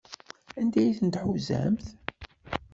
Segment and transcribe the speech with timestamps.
[0.59, 1.85] Anda ay ten-tḥuzamt?